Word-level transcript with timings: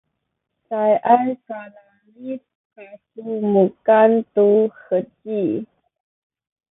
cayay 0.67 1.27
kalalid 1.45 2.43
kaku 2.73 3.27
mukan 3.53 4.11
tu 4.33 4.49
heci 4.83 5.41